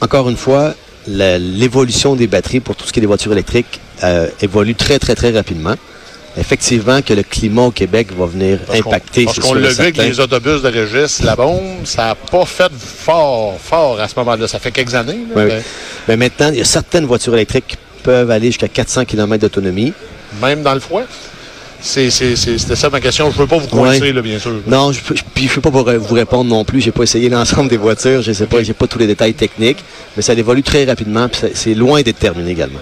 Encore 0.00 0.28
une 0.28 0.36
fois, 0.36 0.74
l'évolution 1.06 2.16
des 2.16 2.26
batteries 2.26 2.60
pour 2.60 2.76
tout 2.76 2.86
ce 2.86 2.92
qui 2.92 3.00
est 3.00 3.02
des 3.02 3.06
voitures 3.06 3.32
électriques 3.32 3.80
euh, 4.02 4.28
évolue 4.40 4.74
très, 4.74 4.98
très, 4.98 5.14
très 5.14 5.30
rapidement. 5.30 5.74
Effectivement 6.36 7.00
que 7.00 7.14
le 7.14 7.22
climat 7.22 7.62
au 7.62 7.70
Québec 7.70 8.08
va 8.16 8.26
venir 8.26 8.58
Parce 8.66 8.80
impacter. 8.80 9.24
Parce 9.24 9.38
qu'on 9.38 9.54
l'a 9.54 9.68
vu 9.68 9.80
avec 9.80 9.96
les 9.98 10.18
autobus 10.18 10.62
de 10.62 10.68
Régis, 10.68 11.22
la 11.22 11.36
bombe, 11.36 11.84
ça 11.84 12.06
n'a 12.06 12.14
pas 12.16 12.44
fait 12.44 12.72
fort, 12.72 13.56
fort 13.60 14.00
à 14.00 14.08
ce 14.08 14.14
moment-là. 14.16 14.48
Ça 14.48 14.58
fait 14.58 14.72
quelques 14.72 14.94
années. 14.94 15.12
là, 15.12 15.34
Oui, 15.36 15.42
oui. 15.44 15.48
mais 15.48 15.62
Mais 16.08 16.16
maintenant, 16.16 16.50
il 16.50 16.58
y 16.58 16.60
a 16.60 16.64
certaines 16.64 17.04
voitures 17.04 17.34
électriques 17.34 17.68
qui 17.68 17.76
peuvent 18.02 18.32
aller 18.32 18.48
jusqu'à 18.48 18.66
400 18.66 19.04
km 19.04 19.42
d'autonomie. 19.42 19.92
Même 20.42 20.62
dans 20.64 20.74
le 20.74 20.80
froid? 20.80 21.02
C'était 21.84 22.76
ça 22.76 22.88
ma 22.88 22.98
question. 23.00 23.30
Je 23.30 23.36
ne 23.36 23.42
veux 23.42 23.46
pas 23.46 23.58
vous 23.58 23.68
coincer, 23.68 24.00
Ouais. 24.00 24.12
là, 24.12 24.22
bien 24.22 24.38
sûr. 24.38 24.54
Non, 24.66 24.90
je 24.90 25.00
ne 25.00 25.48
peux 25.48 25.60
pas 25.60 25.70
vous, 25.98 26.14
répondre 26.14 26.48
non 26.48 26.64
plus. 26.64 26.80
J'ai 26.80 26.92
pas 26.92 27.02
essayé 27.02 27.28
l'ensemble 27.28 27.68
des 27.68 27.76
voitures. 27.76 28.22
Je 28.22 28.32
sais 28.32 28.46
pas, 28.46 28.62
j'ai 28.62 28.72
pas 28.72 28.86
tous 28.86 28.98
les 28.98 29.06
détails 29.06 29.34
techniques, 29.34 29.84
mais 30.16 30.22
ça 30.22 30.32
évolue 30.32 30.62
très 30.62 30.84
rapidement. 30.84 31.28
puis 31.28 31.40
c'est- 31.42 31.54
C'est 31.56 31.74
loin 31.74 32.00
d'être 32.02 32.18
terminé 32.18 32.50
également. 32.52 32.80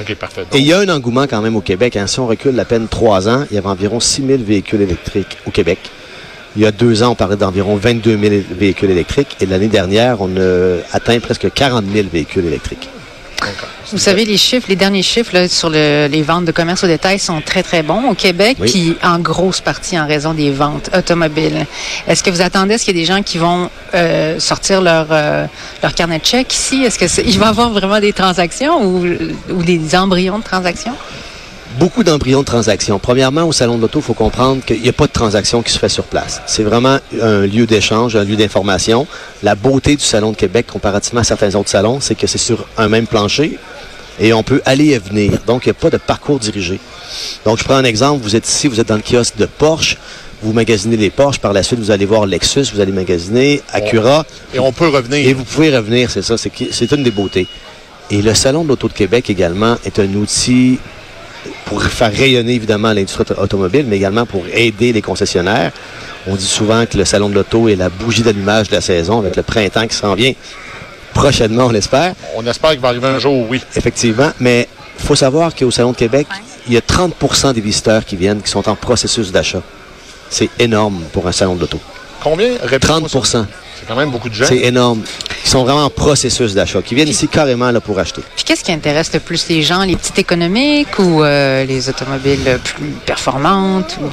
OK, 0.00 0.14
parfait. 0.16 0.42
Et 0.52 0.58
il 0.58 0.66
y 0.66 0.72
a 0.74 0.80
un 0.80 0.88
engouement 0.90 1.22
quand 1.26 1.40
même 1.40 1.56
au 1.56 1.60
Québec. 1.62 1.96
hein. 1.96 2.06
Si 2.06 2.20
on 2.20 2.26
recule 2.26 2.58
à 2.60 2.64
peine 2.66 2.88
trois 2.88 3.26
ans, 3.28 3.44
il 3.50 3.54
y 3.54 3.58
avait 3.58 3.68
environ 3.68 4.00
6 4.00 4.22
000 4.26 4.42
véhicules 4.42 4.82
électriques 4.82 5.38
au 5.46 5.50
Québec. 5.50 5.78
Il 6.54 6.62
y 6.62 6.66
a 6.66 6.72
deux 6.72 7.02
ans, 7.02 7.12
on 7.12 7.14
parlait 7.14 7.36
d'environ 7.36 7.76
22 7.76 8.18
000 8.18 8.34
véhicules 8.58 8.90
électriques. 8.90 9.36
Et 9.40 9.46
l'année 9.46 9.68
dernière, 9.68 10.20
on 10.20 10.28
a 10.36 10.76
atteint 10.92 11.18
presque 11.20 11.50
40 11.52 11.84
000 11.90 12.08
véhicules 12.12 12.44
électriques. 12.44 12.88
Vous 13.92 13.98
savez, 13.98 14.24
les 14.24 14.36
chiffres, 14.36 14.66
les 14.68 14.76
derniers 14.76 15.02
chiffres 15.02 15.32
là, 15.34 15.48
sur 15.48 15.68
le- 15.70 16.06
les 16.10 16.22
ventes 16.22 16.44
de 16.44 16.52
commerce 16.52 16.82
au 16.84 16.86
détail 16.86 17.18
sont 17.18 17.40
très, 17.40 17.62
très 17.62 17.82
bons 17.82 18.08
au 18.10 18.14
Québec, 18.14 18.56
Oui. 18.60 18.70
puis 18.70 18.96
en 19.02 19.18
grosse 19.18 19.60
partie 19.60 19.98
en 19.98 20.06
raison 20.06 20.32
des 20.34 20.50
ventes 20.50 20.90
automobiles. 20.96 21.66
Est-ce 22.08 22.22
que 22.22 22.30
vous 22.30 22.40
attendez, 22.40 22.74
est-ce 22.74 22.84
qu'il 22.84 22.96
y 22.96 23.00
a 23.00 23.02
des 23.02 23.06
gens 23.12 23.22
qui 23.22 23.38
vont 23.38 23.68
euh, 23.94 24.38
sortir 24.38 24.80
leur, 24.80 25.06
euh, 25.10 25.46
leur 25.82 25.94
carnet 25.94 26.18
de 26.18 26.24
chèques 26.24 26.54
ici? 26.54 26.84
Est-ce 26.84 26.98
qu'il 26.98 27.38
va 27.38 27.46
y 27.46 27.48
avoir 27.48 27.70
vraiment 27.70 28.00
des 28.00 28.12
transactions 28.12 28.82
ou, 28.84 29.04
ou 29.50 29.62
des 29.62 29.94
embryons 29.96 30.38
de 30.38 30.44
transactions? 30.44 30.94
Beaucoup 31.78 32.04
d'embryons 32.04 32.40
de 32.40 32.44
transactions. 32.44 32.98
Premièrement, 32.98 33.44
au 33.44 33.52
Salon 33.52 33.76
de 33.76 33.82
l'Auto, 33.82 34.00
il 34.00 34.02
faut 34.02 34.12
comprendre 34.12 34.62
qu'il 34.62 34.82
n'y 34.82 34.88
a 34.90 34.92
pas 34.92 35.06
de 35.06 35.12
transaction 35.12 35.62
qui 35.62 35.72
se 35.72 35.78
fait 35.78 35.88
sur 35.88 36.04
place. 36.04 36.42
C'est 36.46 36.64
vraiment 36.64 36.98
un 37.20 37.46
lieu 37.46 37.66
d'échange, 37.66 38.14
un 38.14 38.24
lieu 38.24 38.36
d'information. 38.36 39.06
La 39.42 39.54
beauté 39.54 39.96
du 39.96 40.04
Salon 40.04 40.32
de 40.32 40.36
Québec, 40.36 40.66
comparativement 40.66 41.22
à 41.22 41.24
certains 41.24 41.54
autres 41.54 41.70
salons, 41.70 41.98
c'est 42.00 42.14
que 42.14 42.26
c'est 42.26 42.38
sur 42.38 42.66
un 42.76 42.88
même 42.88 43.06
plancher 43.06 43.58
et 44.20 44.34
on 44.34 44.42
peut 44.42 44.60
aller 44.66 44.88
et 44.88 44.98
venir. 44.98 45.38
Donc, 45.46 45.64
il 45.64 45.70
n'y 45.70 45.76
a 45.76 45.80
pas 45.80 45.88
de 45.88 45.96
parcours 45.96 46.38
dirigé. 46.38 46.78
Donc, 47.46 47.58
je 47.58 47.64
prends 47.64 47.76
un 47.76 47.84
exemple. 47.84 48.22
Vous 48.22 48.36
êtes 48.36 48.46
ici, 48.46 48.68
vous 48.68 48.78
êtes 48.78 48.88
dans 48.88 48.96
le 48.96 49.02
kiosque 49.02 49.36
de 49.38 49.46
Porsche. 49.46 49.96
Vous 50.42 50.52
magasinez 50.52 50.98
les 50.98 51.10
Porsche. 51.10 51.38
Par 51.38 51.54
la 51.54 51.62
suite, 51.62 51.78
vous 51.78 51.90
allez 51.90 52.04
voir 52.04 52.26
Lexus, 52.26 52.66
vous 52.74 52.80
allez 52.80 52.92
magasiner 52.92 53.62
Acura. 53.72 54.26
Et 54.52 54.58
on 54.58 54.72
peut 54.72 54.88
revenir. 54.88 55.26
Et 55.26 55.32
vous 55.32 55.44
pouvez 55.44 55.74
revenir, 55.74 56.10
c'est 56.10 56.22
ça, 56.22 56.36
c'est 56.36 56.92
une 56.92 57.02
des 57.02 57.10
beautés. 57.10 57.46
Et 58.10 58.20
le 58.20 58.34
Salon 58.34 58.62
de 58.62 58.68
l'Auto 58.68 58.88
de 58.88 58.92
Québec 58.92 59.30
également 59.30 59.76
est 59.86 59.98
un 59.98 60.12
outil 60.14 60.78
pour 61.66 61.82
faire 61.82 62.12
rayonner 62.12 62.54
évidemment 62.54 62.92
l'industrie 62.92 63.22
auto- 63.22 63.40
automobile, 63.40 63.86
mais 63.88 63.96
également 63.96 64.26
pour 64.26 64.44
aider 64.52 64.92
les 64.92 65.02
concessionnaires. 65.02 65.72
On 66.26 66.36
dit 66.36 66.44
souvent 66.46 66.84
que 66.86 66.96
le 66.98 67.04
Salon 67.04 67.28
de 67.28 67.34
l'Auto 67.34 67.68
est 67.68 67.76
la 67.76 67.88
bougie 67.88 68.22
d'allumage 68.22 68.68
de 68.68 68.74
la 68.76 68.80
saison 68.80 69.18
avec 69.18 69.36
le 69.36 69.42
printemps 69.42 69.86
qui 69.86 69.96
s'en 69.96 70.14
vient 70.14 70.32
prochainement, 71.14 71.66
on 71.66 71.70
l'espère, 71.70 72.14
On 72.36 72.46
espère 72.46 72.70
qu'il 72.70 72.80
va 72.80 72.88
arriver 72.88 73.06
un 73.08 73.18
jour, 73.18 73.46
oui. 73.50 73.60
effectivement. 73.76 74.30
Mais 74.40 74.66
il 74.98 75.04
faut 75.04 75.14
savoir 75.16 75.54
qu'au 75.54 75.70
Salon 75.70 75.92
de 75.92 75.96
Québec, 75.96 76.26
il 76.66 76.72
y 76.72 76.76
a 76.76 76.80
30% 76.80 77.52
des 77.52 77.60
visiteurs 77.60 78.04
qui 78.04 78.16
viennent 78.16 78.40
qui 78.40 78.50
sont 78.50 78.66
en 78.68 78.74
processus 78.76 79.30
d'achat. 79.30 79.60
C'est 80.30 80.48
énorme 80.58 81.02
pour 81.12 81.26
un 81.28 81.32
Salon 81.32 81.54
de 81.56 81.60
l'Auto. 81.60 81.78
Combien? 82.22 82.52
Répétez-moi 82.62 83.08
30 83.08 83.26
ça. 83.26 83.46
C'est 83.82 83.88
quand 83.88 83.96
même 83.98 84.10
beaucoup 84.10 84.28
de 84.28 84.34
gens. 84.34 84.44
C'est 84.46 84.58
énorme. 84.58 85.02
Ils 85.44 85.48
sont 85.50 85.64
vraiment 85.64 85.84
en 85.84 85.90
processus 85.90 86.54
d'achat, 86.54 86.80
qui 86.82 86.94
viennent 86.94 87.08
ici 87.08 87.26
carrément 87.26 87.72
là, 87.72 87.80
pour 87.80 87.98
acheter. 87.98 88.22
Puis 88.36 88.44
qu'est-ce 88.44 88.62
qui 88.62 88.70
intéresse 88.70 89.12
le 89.12 89.18
plus 89.18 89.48
les 89.48 89.62
gens, 89.62 89.82
les 89.82 89.96
petites 89.96 90.18
économiques 90.20 90.96
ou 91.00 91.22
euh, 91.24 91.64
les 91.64 91.88
automobiles 91.88 92.60
plus 92.62 92.90
performantes? 93.04 93.98
Ou... 94.00 94.04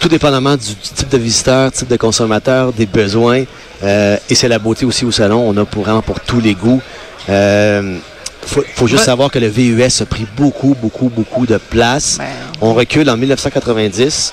Tout 0.00 0.08
dépendamment 0.08 0.56
du, 0.56 0.68
du 0.68 0.74
type 0.94 1.10
de 1.10 1.18
visiteur, 1.18 1.70
type 1.72 1.88
de 1.88 1.96
consommateur, 1.98 2.72
des 2.72 2.86
besoins. 2.86 3.44
Euh, 3.82 4.16
et 4.30 4.34
c'est 4.34 4.48
la 4.48 4.58
beauté 4.58 4.86
aussi 4.86 5.04
au 5.04 5.12
salon. 5.12 5.44
On 5.46 5.54
a 5.58 5.66
pour, 5.66 5.82
vraiment 5.84 6.02
pour 6.02 6.20
tous 6.20 6.40
les 6.40 6.54
goûts. 6.54 6.80
Euh, 7.28 7.98
faut, 8.46 8.64
faut 8.76 8.86
juste 8.86 9.00
Ouais. 9.00 9.04
savoir 9.06 9.30
que 9.30 9.38
le 9.38 9.48
VUS 9.48 10.00
a 10.00 10.06
pris 10.06 10.26
beaucoup, 10.38 10.74
beaucoup, 10.80 11.10
beaucoup 11.10 11.44
de 11.44 11.58
place. 11.58 12.18
On 12.62 12.72
recule 12.72 13.10
en 13.10 13.18
1990. 13.18 14.32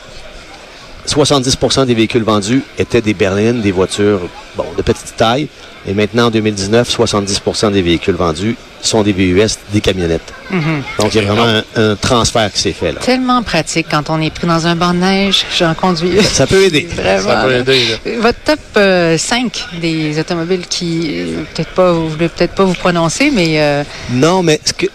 70% 1.07 1.85
des 1.85 1.93
véhicules 1.93 2.23
vendus 2.23 2.61
étaient 2.77 3.01
des 3.01 3.13
berlines, 3.13 3.61
des 3.61 3.71
voitures 3.71 4.21
bon, 4.55 4.65
de 4.75 4.81
petite 4.81 5.15
taille. 5.15 5.47
Et 5.87 5.93
maintenant, 5.93 6.27
en 6.27 6.31
2019, 6.31 6.89
70% 6.89 7.71
des 7.71 7.83
véhicules 7.83 8.15
vendus 8.15 8.55
sont 8.81 9.03
des 9.03 9.13
VUS, 9.13 9.49
des 9.71 9.81
camionnettes. 9.81 10.33
mhm. 10.49 10.81
Donc, 10.99 11.13
il 11.13 11.21
y 11.21 11.23
a 11.23 11.31
vraiment 11.31 11.61
un, 11.75 11.91
un 11.91 11.95
transfert 11.95 12.51
qui 12.51 12.59
s'est 12.59 12.73
fait 12.73 12.91
là. 12.91 13.01
Tellement 13.01 13.43
pratique 13.43 13.85
quand 13.89 14.09
on 14.09 14.19
est 14.19 14.31
pris 14.31 14.47
dans 14.47 14.65
un 14.65 14.75
banc 14.75 14.93
de 14.93 14.99
neige. 14.99 15.45
J'en 15.57 15.75
conduis. 15.75 16.21
Ça 16.23 16.47
peut 16.47 16.63
aider. 16.63 16.87
Vraiment. 16.95 17.21
Ça 17.29 17.43
peut 17.43 17.55
aider. 17.55 17.81
là. 18.03 18.11
Votre 18.21 18.39
top 18.39 18.59
euh, 18.77 19.17
5 19.17 19.65
des 19.79 20.19
automobiles 20.19 20.65
qui, 20.67 21.11
euh, 21.13 21.43
peut-être 21.53 21.69
pas, 21.71 21.91
vous 21.91 22.09
voulez 22.09 22.29
peut-être 22.29 22.55
pas 22.55 22.63
vous 22.63 22.73
prononcer, 22.73 23.29
mais 23.31 23.61
euh, 23.61 23.83
Non, 24.11 24.41
mais 24.41 24.59
ce 24.65 24.73
que, 24.73 24.87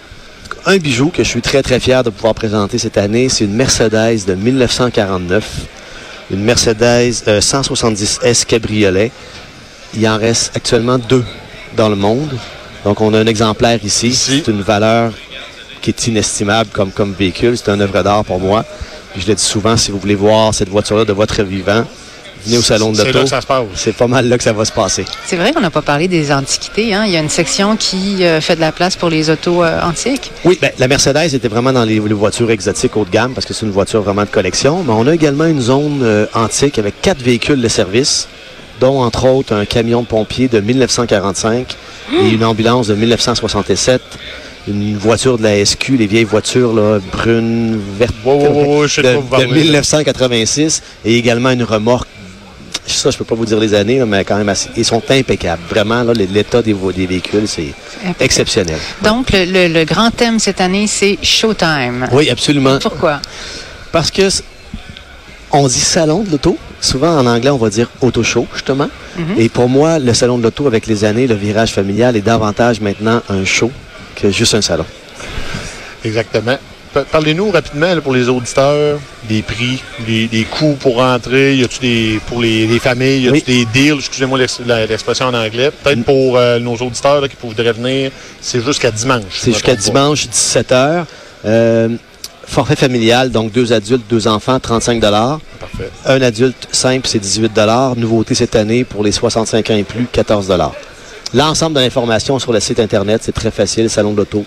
un 0.66 0.76
bijou 0.78 1.10
que 1.10 1.22
je 1.22 1.28
suis 1.28 1.40
très, 1.40 1.62
très 1.62 1.78
fier 1.78 2.02
de 2.02 2.10
pouvoir 2.10 2.34
présenter 2.34 2.78
cette 2.78 2.98
année, 2.98 3.28
c'est 3.28 3.44
une 3.44 3.54
Mercedes 3.54 4.24
de 4.26 4.34
1949. 4.34 5.44
Une 6.30 6.44
Mercedes 6.44 7.24
euh, 7.26 7.40
170S 7.40 8.44
cabriolet. 8.44 9.10
Il 9.94 10.08
en 10.08 10.16
reste 10.16 10.56
actuellement 10.56 10.98
deux 10.98 11.24
dans 11.76 11.88
le 11.88 11.96
monde. 11.96 12.38
Donc, 12.84 13.00
on 13.00 13.12
a 13.14 13.18
un 13.18 13.26
exemplaire 13.26 13.84
ici. 13.84 14.08
Ici. 14.08 14.42
C'est 14.44 14.50
une 14.50 14.62
valeur 14.62 15.12
qui 15.82 15.90
est 15.90 16.06
inestimable 16.06 16.70
comme, 16.72 16.92
comme 16.92 17.12
véhicule. 17.12 17.56
C'est 17.56 17.70
un 17.70 17.80
œuvre 17.80 18.02
d'art 18.02 18.24
pour 18.24 18.38
moi. 18.38 18.64
Puis 19.12 19.22
je 19.22 19.26
le 19.26 19.34
dis 19.34 19.42
souvent, 19.42 19.76
si 19.76 19.90
vous 19.90 19.98
voulez 19.98 20.14
voir 20.14 20.54
cette 20.54 20.68
voiture-là 20.68 21.04
de 21.04 21.12
votre 21.12 21.42
vivant, 21.42 21.84
venez 22.44 22.58
au 22.58 22.62
salon 22.62 22.90
de 22.92 22.96
C'est 22.96 23.04
là 23.04 23.12
l'auto. 23.12 23.24
que 23.24 23.30
ça 23.30 23.40
se 23.40 23.46
passe. 23.46 23.64
C'est 23.74 23.94
pas 23.96 24.06
mal 24.06 24.28
là 24.28 24.36
que 24.38 24.44
ça 24.44 24.52
va 24.52 24.64
se 24.64 24.72
passer. 24.72 25.04
C'est 25.26 25.36
vrai 25.36 25.52
qu'on 25.52 25.60
n'a 25.60 25.70
pas 25.70 25.82
parlé 25.82 26.08
des 26.08 26.32
antiquités. 26.32 26.94
Hein? 26.94 27.04
Il 27.06 27.12
y 27.12 27.16
a 27.16 27.20
une 27.20 27.28
section 27.28 27.76
qui 27.76 28.24
euh, 28.24 28.40
fait 28.40 28.56
de 28.56 28.60
la 28.60 28.72
place 28.72 28.96
pour 28.96 29.08
les 29.10 29.30
autos 29.30 29.62
euh, 29.64 29.80
antiques. 29.82 30.30
Oui, 30.44 30.58
ben, 30.60 30.70
la 30.78 30.88
Mercedes 30.88 31.34
était 31.34 31.48
vraiment 31.48 31.72
dans 31.72 31.84
les, 31.84 31.94
les 32.00 32.14
voitures 32.14 32.50
exotiques 32.50 32.96
haut 32.96 33.04
de 33.04 33.10
gamme 33.10 33.32
parce 33.34 33.46
que 33.46 33.54
c'est 33.54 33.66
une 33.66 33.72
voiture 33.72 34.02
vraiment 34.02 34.22
de 34.24 34.30
collection. 34.30 34.82
Mais 34.84 34.92
on 34.92 35.06
a 35.06 35.14
également 35.14 35.44
une 35.46 35.60
zone 35.60 36.00
euh, 36.02 36.26
antique 36.34 36.78
avec 36.78 37.00
quatre 37.00 37.22
véhicules 37.22 37.60
de 37.60 37.68
service, 37.68 38.28
dont 38.80 39.02
entre 39.02 39.26
autres 39.28 39.54
un 39.54 39.64
camion 39.64 40.02
de 40.02 40.06
pompier 40.06 40.48
de 40.48 40.60
1945 40.60 41.76
et 42.22 42.28
une 42.30 42.44
ambulance 42.44 42.88
de 42.88 42.94
1967. 42.94 44.00
Une 44.68 44.96
voiture 44.98 45.38
de 45.38 45.42
la 45.42 45.64
SQ, 45.64 45.96
les 45.98 46.06
vieilles 46.06 46.24
voitures 46.24 46.74
là, 46.74 46.98
brunes, 47.12 47.80
vertes, 47.98 48.14
de 48.14 48.20
de, 48.20 48.24
quoi 48.24 49.12
vous 49.14 49.22
de 49.22 49.28
parlez, 49.30 49.46
là. 49.46 49.54
1986 49.62 50.82
et 51.04 51.16
également 51.16 51.50
une 51.50 51.62
remorque. 51.62 52.06
Ça, 52.86 53.10
je 53.10 53.16
peux 53.18 53.24
pas 53.24 53.34
vous 53.34 53.44
dire 53.46 53.58
les 53.60 53.72
années, 53.74 54.04
mais 54.04 54.24
quand 54.24 54.36
même, 54.36 54.48
assez- 54.48 54.70
ils 54.76 54.84
sont 54.84 55.02
impeccables. 55.10 55.62
Vraiment, 55.68 56.02
là, 56.02 56.12
l'état 56.12 56.60
des, 56.62 56.74
des 56.74 57.06
véhicules, 57.06 57.46
c'est 57.46 57.72
exceptionnel. 58.18 58.78
Donc, 59.02 59.30
le, 59.32 59.44
le- 59.44 59.68
le 59.72 59.84
grand 59.84 60.10
thème 60.10 60.38
cette 60.38 60.60
année, 60.60 60.86
c'est 60.86 61.18
Showtime. 61.22 62.08
Oui, 62.12 62.28
absolument. 62.30 62.78
Pourquoi? 62.80 63.20
Parce 63.92 64.10
que 64.10 64.28
on 65.52 65.66
dit 65.68 65.78
salon 65.80 66.22
de 66.22 66.30
l'auto. 66.30 66.56
Souvent 66.80 67.18
en 67.18 67.26
anglais, 67.26 67.50
on 67.50 67.58
va 67.58 67.68
dire 67.68 67.90
auto 68.00 68.22
show, 68.22 68.46
justement. 68.54 68.88
Et 69.36 69.48
pour 69.50 69.68
moi, 69.68 69.98
le 69.98 70.14
salon 70.14 70.38
de 70.38 70.42
l'auto, 70.44 70.66
avec 70.66 70.86
les 70.86 71.04
années, 71.04 71.26
le 71.26 71.34
virage 71.34 71.72
familial 71.72 72.16
est 72.16 72.22
davantage 72.22 72.80
maintenant 72.80 73.20
un 73.28 73.44
show 73.44 73.70
que 74.16 74.30
juste 74.30 74.54
un 74.54 74.62
salon. 74.62 74.86
Exactement. 76.04 76.56
Pa- 76.92 77.04
Parlez-nous 77.04 77.50
rapidement 77.50 77.94
là, 77.94 78.00
pour 78.00 78.12
les 78.12 78.28
auditeurs 78.28 78.98
des 79.28 79.42
prix, 79.42 79.80
des, 80.06 80.26
des 80.26 80.44
coûts 80.44 80.76
pour 80.80 80.96
rentrer. 80.96 81.54
Y 81.56 81.64
a-tu 81.64 81.78
des 81.80 82.20
pour 82.26 82.40
les, 82.42 82.66
les 82.66 82.78
familles, 82.80 83.22
y 83.26 83.30
Oui. 83.30 83.44
des 83.46 83.64
deals, 83.66 83.98
excusez-moi 83.98 84.38
l'expression 84.38 85.26
en 85.26 85.34
anglais. 85.34 85.70
Peut-être 85.70 86.04
pour 86.04 86.36
euh, 86.36 86.58
nos 86.58 86.74
auditeurs 86.76 87.20
là, 87.20 87.28
qui 87.28 87.36
voudraient 87.40 87.72
venir, 87.72 88.10
c'est 88.40 88.60
jusqu'à 88.64 88.90
dimanche. 88.90 89.22
C'est 89.40 89.52
jusqu'à 89.52 89.76
dimanche, 89.76 90.26
17h. 90.26 91.04
Euh, 91.44 91.88
forfait 92.44 92.74
familial, 92.76 93.30
donc 93.30 93.52
deux 93.52 93.72
adultes, 93.72 94.02
deux 94.10 94.26
enfants, 94.26 94.58
35 94.58 95.00
Parfait. 95.00 95.90
Un 96.04 96.20
adulte 96.20 96.68
simple, 96.72 97.06
c'est 97.06 97.20
18 97.20 97.52
Nouveauté 97.96 98.34
cette 98.34 98.56
année 98.56 98.82
pour 98.82 99.04
les 99.04 99.12
65 99.12 99.70
ans 99.70 99.76
et 99.76 99.84
plus, 99.84 100.06
14 100.10 100.52
L'ensemble 101.32 101.76
de 101.76 101.80
l'information 101.80 102.40
sur 102.40 102.52
le 102.52 102.58
site 102.58 102.80
Internet, 102.80 103.20
c'est 103.24 103.30
très 103.32 103.52
facile, 103.52 103.88
salon 103.88 104.12
de 104.12 104.16
l'auto 104.16 104.44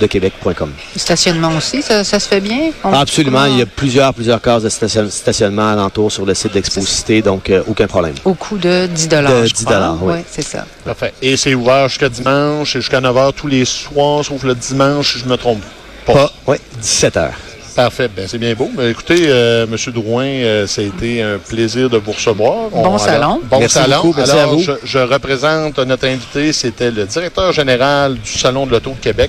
de 0.00 0.06
Québec.com. 0.06 0.72
Le 0.94 0.98
stationnement 1.00 1.50
aussi, 1.56 1.82
ça, 1.82 2.02
ça 2.04 2.18
se 2.18 2.28
fait 2.28 2.40
bien? 2.40 2.70
On- 2.82 2.92
Absolument, 2.92 3.42
comment- 3.44 3.52
il 3.52 3.58
y 3.58 3.62
a 3.62 3.66
plusieurs, 3.66 4.12
plusieurs 4.14 4.40
cases 4.40 4.62
de 4.62 4.68
station- 4.68 5.08
stationnement 5.10 5.68
alentour 5.72 6.10
sur 6.10 6.24
le 6.26 6.34
site 6.34 6.52
d'Exposité, 6.52 7.22
donc 7.22 7.50
euh, 7.50 7.62
aucun 7.66 7.86
problème. 7.86 8.14
Au 8.24 8.34
coût 8.34 8.58
de 8.58 8.86
10 8.86 9.08
De 9.08 9.16
je 9.46 9.52
10 9.52 9.64
crois. 9.64 9.96
oui. 10.02 10.18
c'est 10.30 10.42
ça. 10.42 10.66
Parfait. 10.84 11.12
Et 11.22 11.36
c'est 11.36 11.54
ouvert 11.54 11.88
jusqu'à 11.88 12.08
dimanche 12.08 12.76
et 12.76 12.80
jusqu'à 12.80 13.00
9h 13.00 13.32
tous 13.34 13.46
les 13.48 13.64
soirs, 13.64 14.24
sauf 14.24 14.42
le 14.42 14.54
dimanche, 14.54 15.14
si 15.14 15.18
je 15.20 15.26
me 15.26 15.36
trompe 15.36 15.62
pas. 16.06 16.30
Oui, 16.46 16.56
17 16.80 17.16
heures. 17.16 17.32
Parfait. 17.74 18.08
Ben, 18.14 18.28
c'est 18.28 18.38
bien 18.38 18.54
beau. 18.54 18.70
Ben, 18.72 18.88
écoutez, 18.88 19.24
euh, 19.26 19.66
M. 19.66 19.76
Drouin, 19.92 20.24
euh, 20.26 20.64
ça 20.68 20.80
a 20.80 20.84
été 20.84 21.22
un 21.22 21.38
plaisir 21.38 21.90
de 21.90 21.96
vous 21.98 22.12
recevoir. 22.12 22.70
Bon 22.70 22.98
salon. 22.98 23.40
Bon 23.50 23.58
Merci 23.58 23.74
salon. 23.74 23.96
beaucoup. 24.02 24.14
Merci 24.16 24.30
Alors, 24.32 24.42
à 24.44 24.46
vous. 24.54 24.60
Je, 24.62 24.72
je 24.84 24.98
représente 25.00 25.78
notre 25.80 26.06
invité, 26.06 26.52
c'était 26.52 26.92
le 26.92 27.04
directeur 27.04 27.52
général 27.52 28.14
du 28.14 28.30
Salon 28.38 28.64
de 28.66 28.70
l'Auto 28.70 28.90
de 28.90 29.02
Québec, 29.02 29.28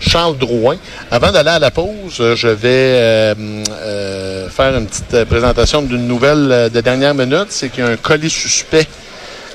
Charles 0.00 0.36
Drouin. 0.38 0.76
Avant 1.10 1.32
d'aller 1.32 1.50
à 1.50 1.58
la 1.58 1.70
pause, 1.70 2.18
euh, 2.20 2.36
je 2.36 2.48
vais 2.48 2.66
euh, 2.68 3.34
euh, 3.70 4.48
faire 4.48 4.76
une 4.76 4.86
petite 4.86 5.24
présentation 5.24 5.82
d'une 5.82 6.06
nouvelle 6.06 6.70
de 6.72 6.80
dernière 6.80 7.14
minute. 7.14 7.46
C'est 7.50 7.68
qu'il 7.68 7.84
y 7.84 7.86
a 7.86 7.90
un 7.90 7.96
colis 7.96 8.30
suspect 8.30 8.86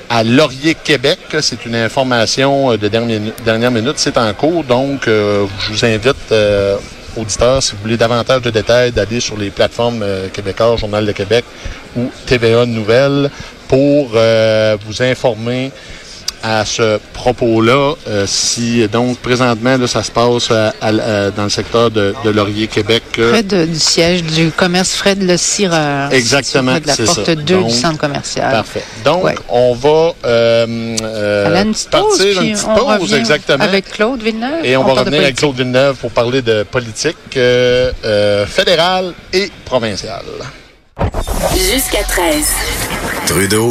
à 0.10 0.24
Laurier, 0.24 0.76
Québec. 0.76 1.20
C'est 1.40 1.66
une 1.66 1.76
information 1.76 2.76
de 2.76 2.88
dernière, 2.88 3.22
dernière 3.46 3.72
minute. 3.72 3.96
C'est 3.98 4.18
en 4.18 4.34
cours. 4.34 4.64
Donc, 4.64 5.04
je 5.06 5.70
vous 5.70 5.86
invite, 5.86 6.34
auditeurs, 7.16 7.64
si 7.64 7.74
vous 7.74 7.82
voulez 7.82 7.98
davantage 7.98 8.42
de 8.42 8.50
détails, 8.50 8.92
d'aller 8.92 9.20
sur 9.20 9.38
les 9.38 9.50
plateformes 9.50 10.04
euh, 10.04 10.28
québécoises, 10.30 10.80
Journal 10.80 11.06
de 11.06 11.12
Québec 11.12 11.46
ou 11.96 12.10
TVA 12.26 12.66
Nouvelles 12.66 13.30
pour 13.68 14.10
vous 14.10 15.02
informer 15.02 15.72
à 16.44 16.66
ce 16.66 17.00
propos-là. 17.14 17.94
Euh, 18.08 18.26
si 18.28 18.88
donc 18.88 19.18
présentement 19.20 19.78
là, 19.78 19.88
ça 19.88 20.04
se 20.04 20.12
passe 20.12 20.52
à- 20.52 20.74
à- 20.82 20.88
à- 20.90 21.32
dans 21.32 21.44
le 21.44 21.50
secteur 21.50 21.92
de, 21.92 22.14
de 22.24 22.30
Laurier, 22.30 22.68
Québec. 22.68 23.04
euh, 23.20 23.32
Près 23.32 23.44
de- 23.44 23.66
du 23.66 23.80
siège 23.80 24.24
du 24.24 24.52
commerce 24.52 24.94
Fred 24.96 25.22
Le 25.22 25.38
Cireur. 25.38 26.12
Exactement, 26.12 26.80
de 26.80 26.88
la 26.88 26.96
porte 26.96 27.26
ça. 27.26 27.36
2 27.36 27.44
Donc, 27.56 27.68
du 27.68 27.74
centre 27.76 27.98
commercial. 28.00 28.52
Parfait. 28.52 28.84
Donc, 29.06 29.24
Ouais. 29.24 29.36
on 29.50 29.74
va 29.76 30.14
euh, 30.26 30.96
euh, 31.04 31.64
une 31.64 31.74
petite 31.74 31.90
pause, 31.90 32.18
partir 32.18 32.42
une 32.42 32.54
petite 32.54 32.68
on 32.68 32.98
pause, 32.98 33.14
exactement. 33.14 33.64
Avec 33.64 33.90
Claude 33.92 34.22
Villeneuve. 34.24 34.64
Et 34.66 34.76
on, 34.78 34.82
va 34.82 34.86
parle 34.88 34.98
de 34.98 35.04
revenir 35.06 35.22
avec. 35.22 35.36
Claude 35.36 35.56
Villeneuve 35.56 35.96
pour 35.98 36.12
parler 36.12 36.42
de 36.42 36.64
politique 36.64 37.18
euh, 37.38 37.92
euh, 38.06 38.46
fédérale 38.46 39.14
et 39.34 39.52
provinciale. 39.66 40.24
Jusqu'à 41.56 42.04
13. 42.04 42.46
Trudeau 43.28 43.70